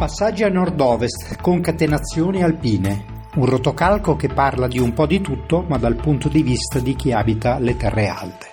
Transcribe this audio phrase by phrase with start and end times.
[0.00, 3.04] Passaggi a nord-ovest, concatenazioni alpine.
[3.34, 6.96] Un rotocalco che parla di un po' di tutto, ma dal punto di vista di
[6.96, 8.46] chi abita le terre alte.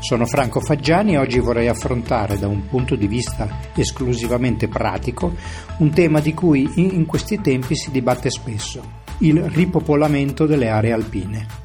[0.00, 5.32] Sono Franco Faggiani e oggi vorrei affrontare da un punto di vista esclusivamente pratico
[5.76, 8.82] un tema di cui in questi tempi si dibatte spesso,
[9.18, 11.57] il ripopolamento delle aree alpine.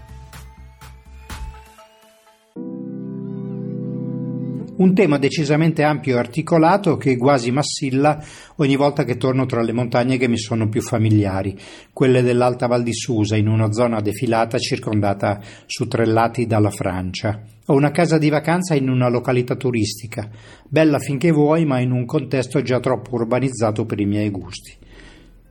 [4.76, 8.20] Un tema decisamente ampio e articolato che quasi massilla
[8.55, 11.55] ogni volta che torno tra le montagne che mi sono più familiari,
[11.94, 17.40] quelle dell'Alta Val di Susa, in una zona defilata circondata su tre lati dalla Francia.
[17.68, 20.27] Ho una casa di vacanza in una località turistica,
[20.68, 24.76] bella finché vuoi, ma in un contesto già troppo urbanizzato per i miei gusti.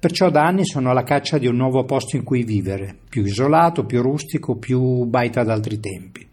[0.01, 3.85] Perciò da anni sono alla caccia di un nuovo posto in cui vivere, più isolato,
[3.85, 6.31] più rustico, più baita d'altri tempi.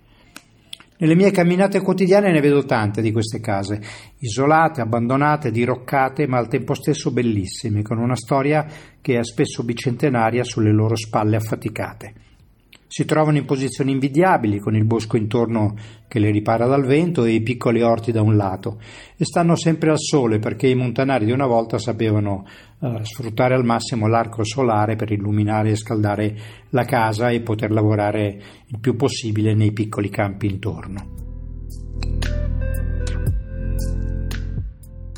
[1.01, 3.81] Nelle mie camminate quotidiane ne vedo tante di queste case,
[4.17, 8.67] isolate, abbandonate, diroccate, ma al tempo stesso bellissime, con una storia
[8.99, 12.13] che è spesso bicentenaria sulle loro spalle affaticate.
[12.91, 15.75] Si trovano in posizioni invidiabili, con il bosco intorno
[16.07, 18.81] che le ripara dal vento e i piccoli orti da un lato,
[19.15, 22.47] e stanno sempre al sole perché i montanari di una volta sapevano
[22.79, 26.35] uh, sfruttare al massimo l'arco solare per illuminare e scaldare
[26.69, 31.17] la casa e poter lavorare il più possibile nei piccoli campi intorno.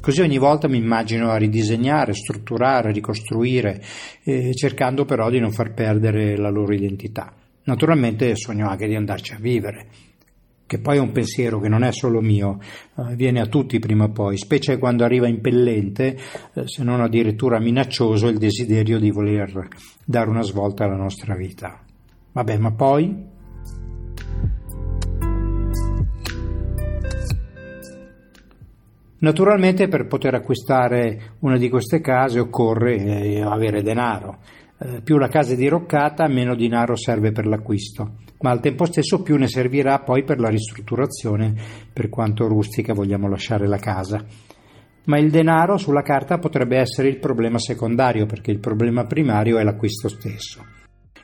[0.01, 3.81] Così ogni volta mi immagino a ridisegnare, strutturare, ricostruire,
[4.25, 7.33] eh, cercando però di non far perdere la loro identità.
[7.63, 9.87] Naturalmente sogno anche di andarci a vivere,
[10.65, 12.59] che poi è un pensiero che non è solo mio,
[12.97, 16.17] eh, viene a tutti prima o poi, specie quando arriva impellente,
[16.53, 19.67] eh, se non addirittura minaccioso, il desiderio di voler
[20.03, 21.83] dare una svolta alla nostra vita.
[22.31, 23.29] Vabbè, ma poi
[29.21, 34.39] Naturalmente per poter acquistare una di queste case occorre eh, avere denaro
[34.83, 39.21] eh, più la casa è diroccata, meno denaro serve per l'acquisto, ma al tempo stesso
[39.21, 41.53] più ne servirà poi per la ristrutturazione,
[41.93, 44.25] per quanto rustica vogliamo lasciare la casa.
[45.03, 49.63] Ma il denaro sulla carta potrebbe essere il problema secondario, perché il problema primario è
[49.63, 50.65] l'acquisto stesso.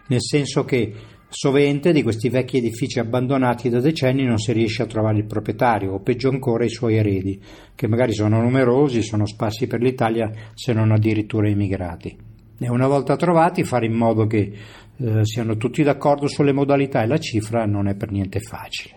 [0.09, 0.93] Nel senso che
[1.27, 5.93] sovente di questi vecchi edifici abbandonati da decenni non si riesce a trovare il proprietario,
[5.93, 7.41] o peggio ancora i suoi eredi,
[7.73, 13.15] che magari sono numerosi, sono sparsi per l'Italia, se non addirittura immigrati e una volta
[13.15, 14.51] trovati fare in modo che
[14.97, 18.95] eh, siano tutti d'accordo sulle modalità e la cifra non è per niente facile.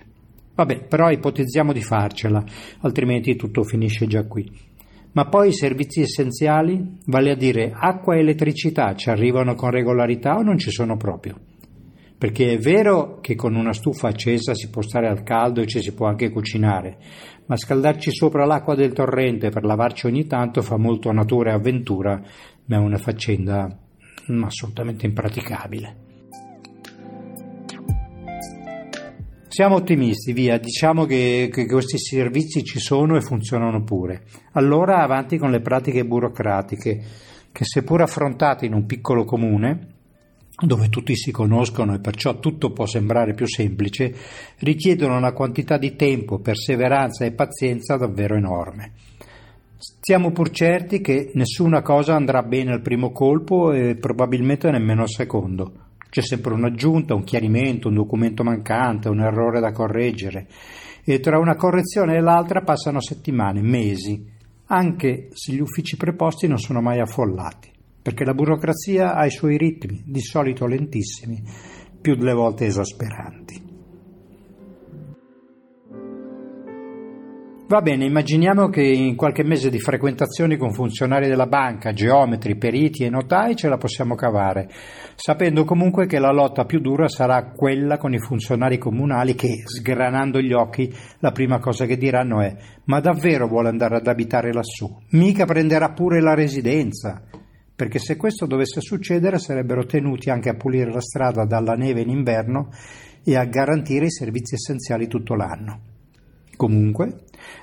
[0.55, 2.45] Vabbè, però ipotizziamo di farcela,
[2.81, 4.51] altrimenti tutto finisce già qui.
[5.13, 10.37] Ma poi i servizi essenziali, vale a dire acqua e elettricità, ci arrivano con regolarità
[10.37, 11.50] o non ci sono proprio?
[12.21, 15.81] Perché è vero che con una stufa accesa si può stare al caldo e ci
[15.81, 16.99] si può anche cucinare,
[17.47, 22.23] ma scaldarci sopra l'acqua del torrente per lavarci ogni tanto fa molto natura e avventura
[22.67, 23.75] ma è una faccenda
[24.45, 25.97] assolutamente impraticabile.
[29.49, 34.25] Siamo ottimisti, via, diciamo che, che, questi servizi ci sono e funzionano pure.
[34.53, 37.03] Allora avanti con le pratiche burocratiche,
[37.51, 40.00] che seppur affrontate in un piccolo comune,
[40.61, 44.15] dove tutti si conoscono e perciò tutto può sembrare più semplice,
[44.59, 48.93] richiedono una quantità di tempo, perseveranza e pazienza davvero enorme.
[49.77, 55.09] Stiamo pur certi che nessuna cosa andrà bene al primo colpo e probabilmente nemmeno al
[55.09, 55.73] secondo.
[56.11, 60.49] C'è sempre un'aggiunta, un chiarimento, un documento mancante, un errore da correggere
[61.05, 64.23] e tra una correzione e l'altra passano settimane, mesi,
[64.67, 67.71] anche se gli uffici preposti non sono mai affollati,
[68.03, 71.43] perché la burocrazia ha i suoi ritmi, di solito lentissimi,
[72.01, 73.69] più delle volte esasperanti.
[77.71, 83.05] Va bene, immaginiamo che in qualche mese di frequentazioni con funzionari della banca, geometri, periti
[83.05, 84.69] e notai ce la possiamo cavare,
[85.15, 90.41] sapendo comunque che la lotta più dura sarà quella con i funzionari comunali che, sgranando
[90.41, 92.57] gli occhi, la prima cosa che diranno è
[92.87, 94.93] ma davvero vuole andare ad abitare lassù?
[95.11, 97.23] Mica prenderà pure la residenza?
[97.81, 102.11] Perché se questo dovesse succedere sarebbero tenuti anche a pulire la strada dalla neve in
[102.11, 102.69] inverno
[103.25, 105.81] e a garantire i servizi essenziali tutto l'anno.
[106.59, 107.21] Comunque,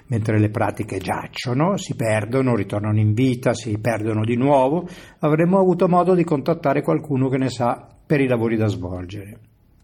[0.07, 4.87] mentre le pratiche giacciono, si perdono, ritornano in vita, si perdono di nuovo,
[5.19, 9.39] avremmo avuto modo di contattare qualcuno che ne sa per i lavori da svolgere.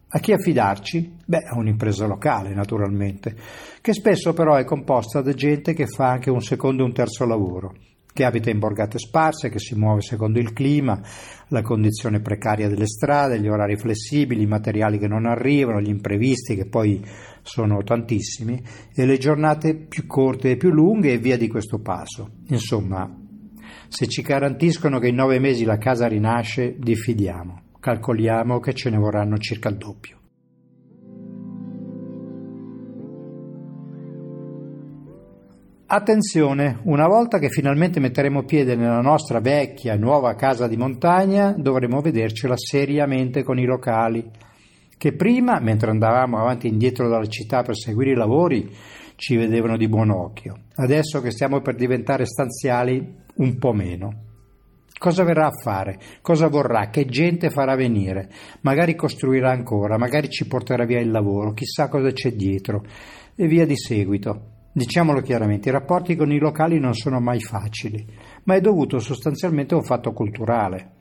[0.07, 1.15] A chi affidarci?
[1.27, 3.35] Beh, a un'impresa locale, naturalmente,
[3.81, 7.23] che spesso però è composta da gente che fa anche un secondo e un terzo
[7.27, 7.75] lavoro
[8.13, 11.01] che abita in borgate sparse, che si muove secondo il clima,
[11.47, 16.55] la condizione precaria delle strade, gli orari flessibili, i materiali che non arrivano, gli imprevisti
[16.55, 17.03] che poi
[17.41, 18.61] sono tantissimi,
[18.93, 22.29] e le giornate più corte e più lunghe e via di questo passo.
[22.49, 23.21] Insomma,
[23.87, 27.61] Se ci garantiscono che in nove mesi la casa rinasce, diffidiamo.
[27.79, 30.22] Calcoliamo che ce ne vorranno circa il doppio.
[35.95, 42.01] Attenzione, una volta che finalmente metteremo piede nella nostra vecchia nuova casa di montagna, dovremo
[42.01, 44.27] vedercela seriamente con i locali,
[44.97, 48.75] che prima, mentre andavamo avanti e indietro dalla città per seguire i lavori,
[49.17, 50.61] ci vedevano di buon occhio.
[50.73, 54.13] Adesso che stiamo per diventare stanziali, un po' meno.
[54.97, 55.99] Cosa verrà a fare?
[56.23, 56.89] Cosa vorrà?
[56.89, 58.29] Che gente farà venire?
[58.61, 62.83] Magari costruirà ancora, magari ci porterà via il lavoro, chissà cosa c'è dietro,
[63.35, 64.52] e via di seguito.
[64.75, 68.03] Diciamolo chiaramente, i rapporti con i locali non sono mai facili,
[68.45, 70.93] ma è dovuto sostanzialmente a un fatto culturale.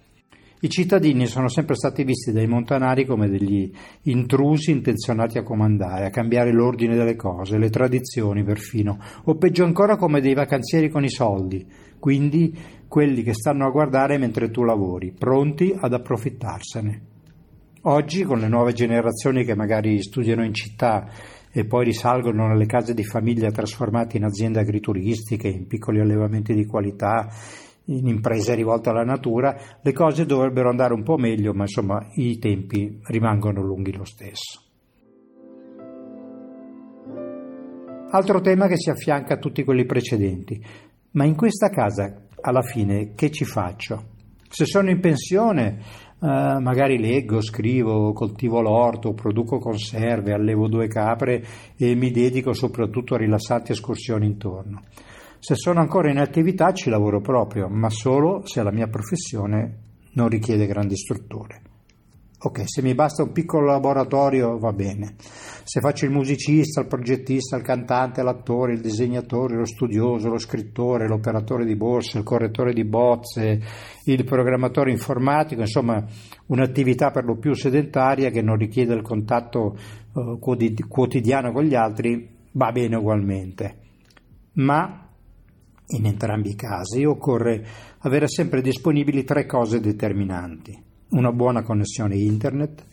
[0.60, 3.72] I cittadini sono sempre stati visti dai montanari come degli
[4.02, 9.96] intrusi intenzionati a comandare, a cambiare l'ordine delle cose, le tradizioni perfino, o peggio ancora
[9.96, 11.66] come dei vacanzieri con i soldi,
[11.98, 12.54] quindi
[12.86, 17.00] quelli che stanno a guardare mentre tu lavori, pronti ad approfittarsene.
[17.84, 21.08] Oggi, con le nuove generazioni che magari studiano in città
[21.52, 26.64] e poi risalgono nelle case di famiglia trasformate in aziende agrituristiche, in piccoli allevamenti di
[26.64, 27.28] qualità,
[27.86, 32.38] in imprese rivolte alla natura, le cose dovrebbero andare un po' meglio, ma insomma i
[32.38, 34.62] tempi rimangono lunghi lo stesso.
[38.14, 40.62] Altro tema che si affianca a tutti quelli precedenti.
[41.12, 44.10] Ma in questa casa, alla fine, che ci faccio?
[44.48, 45.78] Se sono in pensione,
[46.22, 51.44] Uh, magari leggo, scrivo, coltivo l'orto, produco conserve, allevo due capre
[51.76, 54.82] e mi dedico soprattutto a rilassanti escursioni intorno.
[55.40, 59.78] Se sono ancora in attività ci lavoro proprio, ma solo se la mia professione
[60.12, 61.71] non richiede grandi strutture.
[62.44, 65.14] Ok, se mi basta un piccolo laboratorio va bene.
[65.62, 71.06] Se faccio il musicista, il progettista, il cantante, l'attore, il disegnatore, lo studioso, lo scrittore,
[71.06, 73.60] l'operatore di borse, il correttore di bozze,
[74.06, 76.04] il programmatore informatico, insomma
[76.46, 79.76] un'attività per lo più sedentaria che non richiede il contatto
[80.12, 83.76] uh, quotidiano con gli altri, va bene ugualmente.
[84.54, 85.08] Ma
[85.86, 87.64] in entrambi i casi occorre
[87.98, 92.84] avere sempre disponibili tre cose determinanti una buona connessione internet,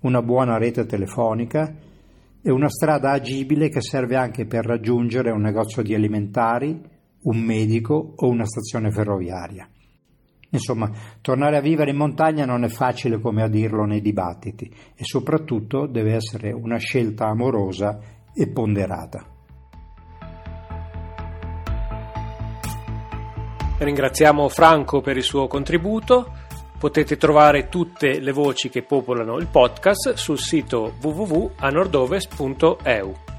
[0.00, 1.74] una buona rete telefonica
[2.42, 6.78] e una strada agibile che serve anche per raggiungere un negozio di alimentari,
[7.22, 9.68] un medico o una stazione ferroviaria.
[10.50, 10.88] Insomma,
[11.20, 15.86] tornare a vivere in montagna non è facile come a dirlo nei dibattiti e soprattutto
[15.86, 17.98] deve essere una scelta amorosa
[18.32, 19.26] e ponderata.
[23.76, 26.43] Ringraziamo Franco per il suo contributo.
[26.84, 33.33] Potete trovare tutte le voci che popolano il podcast sul sito www.anordovest.eu.